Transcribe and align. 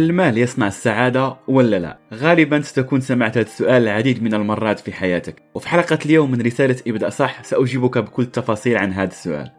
هل 0.00 0.10
المال 0.10 0.38
يصنع 0.38 0.66
السعادة 0.66 1.36
ولا 1.48 1.78
لا؟ 1.78 1.98
غالبا 2.14 2.60
ستكون 2.60 3.00
سمعت 3.00 3.38
هذا 3.38 3.46
السؤال 3.46 3.82
العديد 3.82 4.22
من 4.22 4.34
المرات 4.34 4.80
في 4.80 4.92
حياتك. 4.92 5.42
وفي 5.54 5.68
حلقة 5.68 5.98
اليوم 6.06 6.30
من 6.30 6.42
رسالة 6.42 6.76
ابدأ 6.86 7.10
صح 7.10 7.44
سأجيبك 7.44 7.98
بكل 7.98 8.22
التفاصيل 8.22 8.76
عن 8.76 8.92
هذا 8.92 9.10
السؤال. 9.10 9.50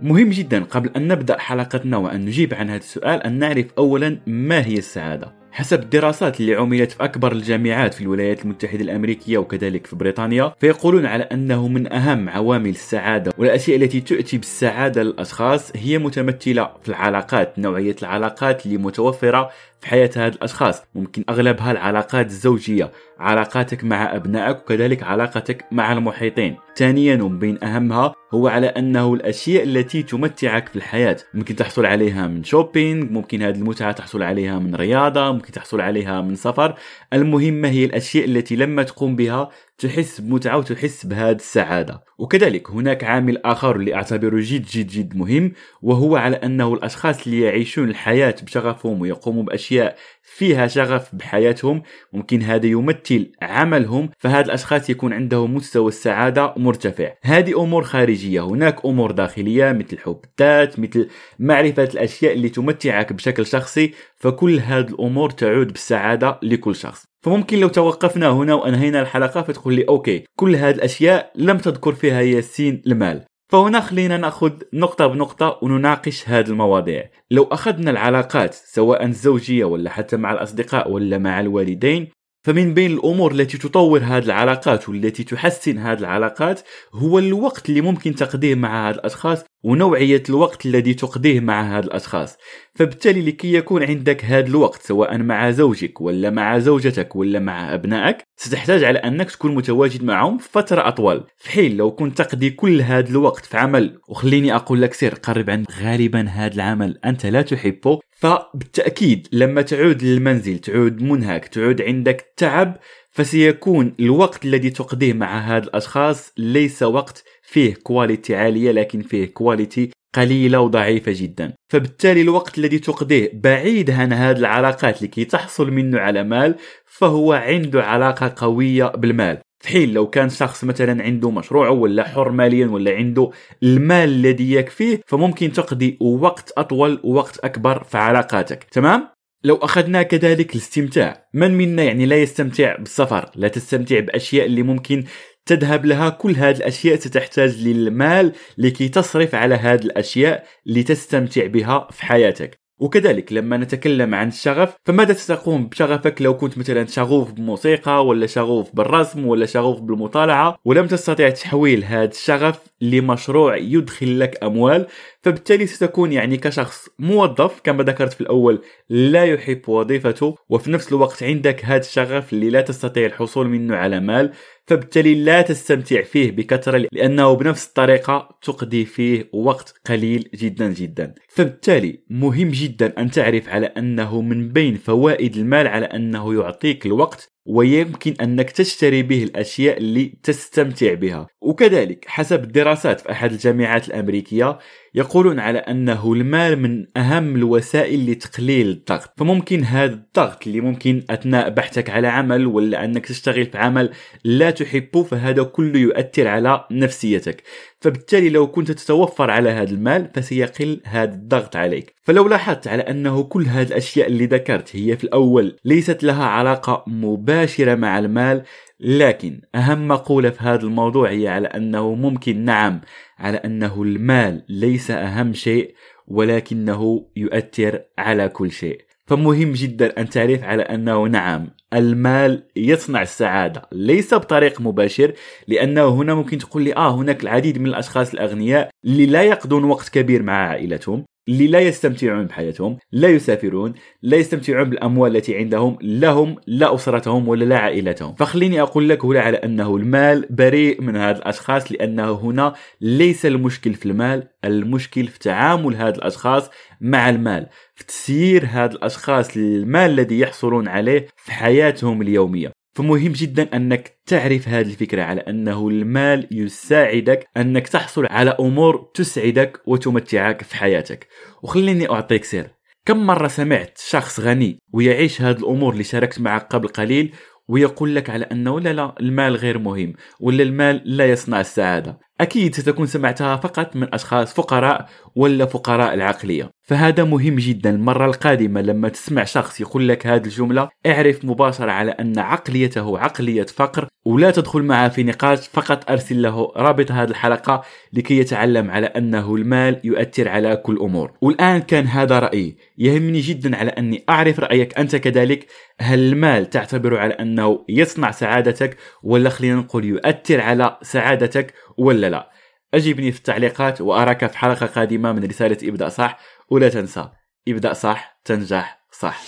مهم 0.00 0.28
جدا 0.28 0.64
قبل 0.64 0.90
أن 0.96 1.08
نبدأ 1.08 1.38
حلقتنا 1.38 1.96
وأن 1.96 2.24
نجيب 2.24 2.54
عن 2.54 2.68
هذا 2.68 2.78
السؤال 2.78 3.22
أن 3.22 3.38
نعرف 3.38 3.66
أولا 3.78 4.20
ما 4.26 4.66
هي 4.66 4.74
السعادة. 4.78 5.40
حسب 5.52 5.82
الدراسات 5.82 6.40
اللي 6.40 6.54
عملت 6.54 6.92
في 6.92 7.04
أكبر 7.04 7.32
الجامعات 7.32 7.94
في 7.94 8.00
الولايات 8.00 8.44
المتحدة 8.44 8.80
الأمريكية 8.80 9.38
وكذلك 9.38 9.86
في 9.86 9.96
بريطانيا 9.96 10.54
فيقولون 10.60 11.06
على 11.06 11.22
أنه 11.22 11.68
من 11.68 11.92
أهم 11.92 12.28
عوامل 12.28 12.70
السعادة 12.70 13.32
والأشياء 13.38 13.76
التي 13.76 14.00
تؤتي 14.00 14.38
بالسعادة 14.38 15.02
للأشخاص 15.02 15.72
هي 15.76 15.98
متمثلة 15.98 16.70
في 16.82 16.88
العلاقات 16.88 17.58
نوعية 17.58 17.96
العلاقات 18.02 18.66
اللي 18.66 18.78
متوفرة 18.78 19.50
في 19.80 19.88
حياة 19.88 20.10
هاد 20.16 20.34
الأشخاص. 20.34 20.82
ممكن 20.94 21.24
أغلبها 21.28 21.72
العلاقات 21.72 22.26
الزوجية 22.26 22.90
علاقاتك 23.18 23.84
مع 23.84 24.16
أبنائك 24.16 24.56
وكذلك 24.56 25.02
علاقتك 25.02 25.64
مع 25.72 25.92
المحيطين. 25.92 26.56
ثانيا 26.76 27.22
ومن 27.22 27.38
بين 27.38 27.64
أهمها 27.64 28.14
هو 28.34 28.48
على 28.48 28.66
أنه 28.66 29.14
الأشياء 29.14 29.64
التي 29.64 30.02
تمتعك 30.02 30.68
في 30.68 30.76
الحياة. 30.76 31.16
ممكن 31.34 31.56
تحصل 31.56 31.86
عليها 31.86 32.26
من 32.26 32.44
شوبينج 32.44 33.10
ممكن 33.10 33.42
هذه 33.42 33.56
المتعة 33.56 33.92
تحصل 33.92 34.22
عليها 34.22 34.58
من 34.58 34.74
رياضة 34.74 35.32
ممكن 35.32 35.52
تحصل 35.52 35.80
عليها 35.80 36.20
من 36.20 36.34
سفر. 36.34 36.74
المهمة 37.12 37.68
هي 37.68 37.84
الأشياء 37.84 38.24
التي 38.24 38.56
لما 38.56 38.82
تقوم 38.82 39.16
بها 39.16 39.50
تحس 39.80 40.20
بمتعة 40.20 40.58
وتحس 40.58 41.06
بهذه 41.06 41.36
السعادة. 41.36 42.04
وكذلك 42.18 42.70
هناك 42.70 43.04
عامل 43.04 43.38
آخر 43.44 43.76
اللي 43.76 43.94
أعتبره 43.94 44.40
جد 44.40 44.66
جد 44.66 44.86
جد 44.86 45.16
مهم 45.16 45.52
وهو 45.82 46.16
على 46.16 46.36
أنه 46.36 46.74
الأشخاص 46.74 47.26
اللي 47.26 47.40
يعيشون 47.40 47.90
الحياة 47.90 48.34
بشغفهم 48.42 49.00
ويقوموا 49.00 49.42
بأشياء 49.42 49.96
فيها 50.22 50.66
شغف 50.66 51.14
بحياتهم 51.14 51.82
ممكن 52.12 52.42
هذا 52.42 52.66
يمثل 52.66 53.32
عملهم 53.42 54.10
فهاد 54.18 54.44
الأشخاص 54.44 54.90
يكون 54.90 55.12
عندهم 55.12 55.54
مستوى 55.54 55.88
السعادة 55.88 56.54
مرتفع. 56.56 57.12
هذه 57.22 57.62
أمور 57.62 57.82
خارجية 57.82 58.40
هناك 58.40 58.84
أمور 58.84 59.10
داخلية 59.10 59.72
مثل 59.72 59.98
حب 59.98 60.20
الذات 60.40 60.78
مثل 60.78 61.08
معرفة 61.38 61.84
الأشياء 61.84 62.32
اللي 62.32 62.48
تمتعك 62.48 63.12
بشكل 63.12 63.46
شخصي 63.46 63.94
فكل 64.16 64.58
هذه 64.58 64.88
الأمور 64.88 65.30
تعود 65.30 65.66
بالسعادة 65.66 66.38
لكل 66.42 66.74
شخص. 66.76 67.09
فممكن 67.22 67.60
لو 67.60 67.68
توقفنا 67.68 68.28
هنا 68.30 68.54
وأنهينا 68.54 69.00
الحلقة 69.00 69.42
فتقول 69.42 69.74
لي 69.74 69.84
أوكي 69.88 70.24
كل 70.36 70.56
هذه 70.56 70.74
الأشياء 70.74 71.32
لم 71.34 71.58
تذكر 71.58 71.92
فيها 71.92 72.20
ياسين 72.20 72.82
المال. 72.86 73.24
فهنا 73.52 73.80
خلينا 73.80 74.16
نأخذ 74.16 74.52
نقطة 74.74 75.06
بنقطة 75.06 75.58
ونناقش 75.62 76.28
هذه 76.28 76.48
المواضيع. 76.48 77.10
لو 77.30 77.44
أخذنا 77.44 77.90
العلاقات 77.90 78.54
سواء 78.54 79.04
الزوجية 79.04 79.64
ولا 79.64 79.90
حتى 79.90 80.16
مع 80.16 80.32
الأصدقاء 80.32 80.90
ولا 80.90 81.18
مع 81.18 81.40
الوالدين 81.40 82.08
فمن 82.42 82.74
بين 82.74 82.92
الأمور 82.92 83.32
التي 83.32 83.58
تطور 83.58 84.00
هذه 84.00 84.24
العلاقات 84.24 84.88
والتي 84.88 85.24
تحسن 85.24 85.78
هذه 85.78 85.98
العلاقات 85.98 86.60
هو 86.94 87.18
الوقت 87.18 87.68
اللي 87.68 87.80
ممكن 87.80 88.14
تقضيه 88.14 88.54
مع 88.54 88.88
هذه 88.88 88.94
الأشخاص 88.94 89.44
ونوعية 89.62 90.22
الوقت 90.28 90.66
الذي 90.66 90.94
تقضيه 90.94 91.40
مع 91.40 91.78
هذه 91.78 91.84
الأشخاص. 91.84 92.36
فبالتالي 92.74 93.22
لكي 93.22 93.54
يكون 93.54 93.82
عندك 93.82 94.24
هذا 94.24 94.46
الوقت 94.46 94.82
سواء 94.82 95.18
مع 95.18 95.50
زوجك 95.50 96.00
ولا 96.00 96.30
مع 96.30 96.58
زوجتك 96.58 97.16
ولا 97.16 97.38
مع 97.38 97.74
أبنائك 97.74 98.16
ستحتاج 98.36 98.84
على 98.84 98.98
أنك 98.98 99.30
تكون 99.30 99.54
متواجد 99.54 100.04
معهم 100.04 100.38
فترة 100.38 100.88
أطول. 100.88 101.24
في 101.38 101.50
حين 101.50 101.76
لو 101.76 101.90
كنت 101.90 102.22
تقضي 102.22 102.50
كل 102.50 102.80
هذا 102.80 103.10
الوقت 103.10 103.44
في 103.44 103.56
عمل 103.56 103.98
وخليني 104.08 104.54
أقول 104.54 104.82
لك 104.82 104.94
سير 104.94 105.14
قرب 105.14 105.50
عن 105.50 105.64
غالبا 105.82 106.28
هذا 106.28 106.54
العمل 106.54 106.98
أنت 107.04 107.26
لا 107.26 107.42
تحبه. 107.42 108.00
فبالتأكيد 108.20 109.28
لما 109.32 109.62
تعود 109.62 110.02
للمنزل 110.02 110.58
تعود 110.58 111.02
منهك 111.02 111.48
تعود 111.48 111.82
عندك 111.82 112.32
تعب 112.36 112.76
فسيكون 113.10 113.94
الوقت 114.00 114.44
الذي 114.44 114.70
تقضيه 114.70 115.12
مع 115.12 115.38
هذا 115.38 115.64
الأشخاص 115.64 116.32
ليس 116.38 116.82
وقت 116.82 117.24
فيه 117.42 117.74
quality 117.74 118.36
عالية 118.36 118.72
لكن 118.72 119.02
فيه 119.02 119.26
quality 119.26 119.90
قليلة 120.14 120.60
وضعيفة 120.60 121.12
جدا. 121.16 121.54
فبالتالي 121.72 122.20
الوقت 122.22 122.58
الذي 122.58 122.78
تقضيه 122.78 123.30
بعيد 123.34 123.90
عن 123.90 124.12
هذه 124.12 124.36
العلاقات 124.36 125.02
لكي 125.02 125.24
تحصل 125.24 125.70
منه 125.70 125.98
على 125.98 126.24
مال 126.24 126.54
فهو 126.86 127.32
عنده 127.32 127.82
علاقة 127.84 128.34
قوية 128.36 128.86
بالمال. 128.86 129.38
في 129.60 129.68
حين 129.68 129.92
لو 129.92 130.10
كان 130.10 130.28
شخص 130.28 130.64
مثلا 130.64 131.02
عنده 131.02 131.30
مشروع 131.30 131.68
ولا 131.68 132.08
حر 132.08 132.30
ماليا 132.30 132.66
ولا 132.66 132.94
عنده 132.94 133.30
المال 133.62 134.08
الذي 134.08 134.52
يكفيه 134.52 135.00
فممكن 135.06 135.52
تقضي 135.52 135.98
وقت 136.00 136.52
أطول 136.56 137.00
ووقت 137.04 137.38
أكبر 137.38 137.84
في 137.84 137.98
علاقاتك. 137.98 138.64
تمام؟ 138.64 139.08
لو 139.44 139.56
أخذنا 139.56 140.02
كذلك 140.02 140.54
الاستمتاع 140.54 141.28
من 141.34 141.54
منا 141.54 141.82
يعني 141.82 142.06
لا 142.06 142.16
يستمتع 142.16 142.76
بالسفر 142.76 143.30
لا 143.34 143.48
تستمتع 143.48 144.00
بأشياء 144.00 144.46
اللي 144.46 144.62
ممكن 144.62 145.04
تذهب 145.46 145.84
لها 145.86 146.08
كل 146.08 146.36
هذه 146.36 146.56
الأشياء 146.56 146.96
ستحتاج 146.96 147.66
للمال 147.66 148.32
لكي 148.58 148.88
تصرف 148.88 149.34
على 149.34 149.54
هذه 149.54 149.82
الأشياء 149.84 150.46
لتستمتع 150.66 151.46
بها 151.46 151.88
في 151.90 152.04
حياتك. 152.04 152.59
وكذلك 152.80 153.32
لما 153.32 153.56
نتكلم 153.56 154.14
عن 154.14 154.28
الشغف 154.28 154.74
فماذا 154.84 155.12
ستقوم 155.12 155.66
بشغفك 155.66 156.22
لو 156.22 156.36
كنت 156.36 156.58
مثلا 156.58 156.86
شغوف 156.86 157.32
بالموسيقى 157.32 158.06
ولا 158.06 158.26
شغوف 158.26 158.76
بالرسم 158.76 159.26
ولا 159.26 159.46
شغوف 159.46 159.80
بالمطالعة 159.80 160.58
ولم 160.64 160.86
تستطع 160.86 161.28
تحويل 161.28 161.84
هذا 161.84 162.10
الشغف 162.10 162.58
لمشروع 162.80 163.56
يدخل 163.56 164.20
لك 164.20 164.44
أموال 164.44 164.86
فبالتالي 165.22 165.66
ستكون 165.66 166.12
يعني 166.12 166.36
كشخص 166.36 166.88
موظف 166.98 167.60
كما 167.64 167.82
ذكرت 167.82 168.12
في 168.12 168.20
الأول 168.20 168.62
لا 168.88 169.24
يحب 169.24 169.68
وظيفته 169.68 170.36
وفي 170.48 170.70
نفس 170.70 170.88
الوقت 170.88 171.22
عندك 171.22 171.64
هذا 171.64 171.80
الشغف 171.80 172.32
اللي 172.32 172.50
لا 172.50 172.60
تستطيع 172.60 173.06
الحصول 173.06 173.48
منه 173.48 173.76
على 173.76 174.00
مال 174.00 174.32
فبالتالي 174.70 175.14
لا 175.14 175.42
تستمتع 175.42 176.02
فيه 176.02 176.30
بكثرة 176.30 176.86
لأنه 176.92 177.34
بنفس 177.34 177.66
الطريقة 177.66 178.38
تقضي 178.42 178.84
فيه 178.84 179.30
وقت 179.32 179.74
قليل 179.86 180.30
جدا 180.34 180.72
جدا. 180.72 181.14
فبالتالي 181.28 182.02
مهم 182.10 182.48
جدا 182.48 183.00
أن 183.00 183.10
تعرف 183.10 183.48
على 183.48 183.66
أنه 183.66 184.20
من 184.20 184.48
بين 184.48 184.76
فوائد 184.76 185.36
المال 185.36 185.66
على 185.66 185.86
أنه 185.86 186.34
يعطيك 186.34 186.86
الوقت 186.86 187.32
ويمكن 187.50 188.14
أنك 188.20 188.50
تشتري 188.50 189.02
به 189.02 189.22
الأشياء 189.22 189.78
اللي 189.78 190.14
تستمتع 190.22 190.94
بها. 190.94 191.26
وكذلك 191.40 192.04
حسب 192.08 192.44
الدراسات 192.44 193.00
في 193.00 193.10
أحد 193.10 193.32
الجامعات 193.32 193.88
الأمريكية 193.88 194.58
يقولون 194.94 195.38
على 195.38 195.58
أنه 195.58 196.12
المال 196.12 196.58
من 196.58 196.86
أهم 196.96 197.36
الوسائل 197.36 198.10
لتقليل 198.10 198.68
الضغط. 198.68 199.12
فممكن 199.18 199.64
هذا 199.64 199.94
الضغط 199.94 200.46
اللي 200.46 200.60
ممكن 200.60 201.02
أثناء 201.10 201.50
بحثك 201.50 201.90
على 201.90 202.08
عمل 202.08 202.46
ولا 202.46 202.84
أنك 202.84 203.06
تشتغل 203.06 203.46
في 203.46 203.58
عمل 203.58 203.90
لا 204.24 204.50
تحبه 204.50 205.02
فهذا 205.02 205.42
كله 205.42 205.78
يؤثر 205.78 206.28
على 206.28 206.64
نفسيتك. 206.70 207.42
فبالتالي 207.80 208.30
لو 208.30 208.46
كنت 208.46 208.72
تتوفر 208.72 209.30
على 209.30 209.50
هذا 209.50 209.70
المال 209.70 210.10
فسيقل 210.14 210.80
هذا 210.84 211.14
الضغط 211.14 211.56
عليك. 211.56 211.94
فلو 212.02 212.28
لاحظت 212.28 212.68
على 212.68 212.82
أنه 212.82 213.22
كل 213.22 213.46
هذه 213.46 213.66
الأشياء 213.66 214.06
اللي 214.06 214.26
ذكرت 214.26 214.76
هي 214.76 214.96
في 214.96 215.04
الأول 215.04 215.56
ليست 215.64 216.02
لها 216.02 216.24
علاقة 216.24 216.84
مباشرة 216.86 217.74
مع 217.74 217.98
المال 217.98 218.42
لكن 218.80 219.40
أهم 219.54 219.88
مقولة 219.88 220.30
في 220.30 220.42
هذا 220.42 220.62
الموضوع 220.62 221.10
هي 221.10 221.28
على 221.28 221.48
أنه 221.48 221.94
ممكن 221.94 222.44
نعم 222.44 222.80
على 223.18 223.36
أنه 223.36 223.82
المال 223.82 224.44
ليس 224.48 224.90
أهم 224.90 225.32
شيء 225.32 225.74
ولكنه 226.08 227.06
يؤثر 227.16 227.80
على 227.98 228.28
كل 228.28 228.50
شيء. 228.50 228.89
فمهم 229.10 229.52
جدا 229.52 230.00
أن 230.00 230.08
تعرف 230.08 230.42
على 230.44 230.62
أنه 230.62 231.04
نعم 231.04 231.48
المال 231.74 232.42
يصنع 232.56 233.02
السعادة 233.02 233.62
ليس 233.72 234.14
بطريق 234.14 234.60
مباشر 234.60 235.12
لأنه 235.48 235.88
هنا 235.88 236.14
ممكن 236.14 236.38
تقول 236.38 236.62
لي 236.62 236.76
آه 236.76 236.94
هناك 236.94 237.22
العديد 237.22 237.58
من 237.58 237.66
الأشخاص 237.66 238.12
الأغنياء 238.12 238.70
اللي 238.84 239.06
لا 239.06 239.22
يقضون 239.22 239.64
وقت 239.64 239.88
كبير 239.88 240.22
مع 240.22 240.48
عائلتهم. 240.48 241.04
اللي 241.28 241.46
لا 241.46 241.60
يستمتعون 241.60 242.26
بحياتهم 242.26 242.78
لا 242.92 243.08
يسافرون 243.08 243.74
لا 244.02 244.16
يستمتعون 244.16 244.70
بالأموال 244.70 245.16
التي 245.16 245.36
عندهم 245.36 245.78
لهم 245.82 246.36
لا 246.46 246.74
أسرتهم 246.74 247.28
ولا 247.28 247.44
لا 247.44 247.58
عائلتهم. 247.58 248.14
فخليني 248.14 248.62
أقول 248.62 248.88
لك 248.88 249.04
هنا 249.04 249.20
على 249.20 249.36
أنه 249.36 249.76
المال 249.76 250.26
بريء 250.30 250.82
من 250.82 250.96
هذه 250.96 251.16
الأشخاص 251.16 251.72
لأنه 251.72 252.12
هنا 252.12 252.54
ليس 252.80 253.26
المشكل 253.26 253.74
في 253.74 253.86
المال 253.86 254.28
المشكل 254.44 255.06
في 255.06 255.18
تعامل 255.18 255.74
هذه 255.74 255.94
الأشخاص 255.94 256.50
مع 256.80 257.10
المال 257.10 257.46
في 257.74 257.86
تسيير 257.86 258.46
هذه 258.50 258.72
الأشخاص 258.72 259.36
للمال 259.36 259.90
الذي 259.90 260.20
يحصلون 260.20 260.68
عليه 260.68 261.06
في 261.16 261.32
حياتهم 261.32 262.02
اليومية. 262.02 262.59
فمهم 262.80 263.12
جدا 263.12 263.56
أنك 263.56 263.98
تعرف 264.06 264.48
هذه 264.48 264.66
الفكرة 264.66 265.02
على 265.02 265.20
أنه 265.20 265.68
المال 265.68 266.28
يساعدك 266.30 267.28
أنك 267.36 267.68
تحصل 267.68 268.06
على 268.10 268.36
أمور 268.40 268.90
تسعدك 268.94 269.60
وتمتعك 269.66 270.42
في 270.42 270.56
حياتك. 270.56 271.08
وخليني 271.42 271.90
أعطيك 271.90 272.24
سر. 272.24 272.46
كم 272.86 273.06
مرة 273.06 273.28
سمعت 273.28 273.78
شخص 273.78 274.20
غني 274.20 274.58
ويعيش 274.72 275.22
هذه 275.22 275.38
الأمور 275.38 275.72
اللي 275.72 275.84
شاركت 275.84 276.20
معك 276.20 276.46
قبل 276.46 276.68
قليل 276.68 277.14
ويقول 277.48 277.94
لك 277.94 278.10
على 278.10 278.24
أنه 278.24 278.60
لا 278.60 278.72
لا 278.72 278.94
المال 279.00 279.36
غير 279.36 279.58
مهم 279.58 279.92
ولا 280.20 280.42
المال 280.42 280.82
لا 280.84 281.06
يصنع 281.10 281.40
السعادة؟ 281.40 281.98
أكيد 282.20 282.54
ستكون 282.54 282.86
سمعتها 282.86 283.36
فقط 283.36 283.76
من 283.76 283.94
أشخاص 283.94 284.34
فقراء 284.34 284.88
ولا 285.16 285.46
فقراء 285.46 285.94
العقلية. 285.94 286.50
فهذا 286.62 287.04
مهم 287.04 287.36
جدا. 287.36 287.70
المرة 287.70 288.06
القادمة 288.06 288.60
لما 288.60 288.88
تسمع 288.88 289.24
شخص 289.24 289.60
يقول 289.60 289.88
لك 289.88 290.06
هذه 290.06 290.24
الجملة 290.24 290.68
اعرف 290.86 291.24
مباشرة 291.24 291.70
على 291.70 291.90
أن 291.90 292.18
عقليته 292.18 292.98
عقلية 292.98 293.46
فقر 293.46 293.86
ولا 294.04 294.30
تدخل 294.30 294.62
معه 294.62 294.88
في 294.88 295.02
نقاش 295.02 295.48
فقط 295.48 295.90
أرسل 295.90 296.22
له 296.22 296.52
رابط 296.56 296.92
هذه 296.92 297.10
الحلقة 297.10 297.62
لكي 297.92 298.18
يتعلم 298.18 298.70
على 298.70 298.86
أنه 298.86 299.34
المال 299.34 299.80
يؤثر 299.84 300.28
على 300.28 300.56
كل 300.56 300.78
أمور. 300.78 301.12
والآن 301.20 301.60
كان 301.60 301.86
هذا 301.86 302.18
رأيي. 302.18 302.56
يهمني 302.78 303.20
جدا 303.20 303.56
على 303.56 303.70
أني 303.70 304.04
أعرف 304.08 304.40
رأيك 304.40 304.78
أنت 304.78 304.96
كذلك. 304.96 305.46
هل 305.80 305.98
المال 305.98 306.50
تعتبر 306.50 306.96
على 306.96 307.14
أنه 307.14 307.64
يصنع 307.68 308.10
سعادتك 308.10 308.76
ولا 309.02 309.30
خلينا 309.30 309.56
نقول 309.56 309.84
يؤثر 309.84 310.40
على 310.40 310.78
سعادتك 310.82 311.54
ولا 311.76 312.10
لا. 312.10 312.30
أجبني 312.74 313.12
في 313.12 313.18
التعليقات 313.18 313.80
وأراك 313.80 314.26
في 314.26 314.38
حلقة 314.38 314.66
قادمة 314.66 315.12
من 315.12 315.24
رسالة 315.24 315.68
ابدأ 315.68 315.88
صح. 315.88 316.18
ولا 316.50 316.68
تنسى 316.68 317.08
ابدأ 317.48 317.72
صح 317.72 318.20
تنجح 318.24 318.86
صح. 318.92 319.22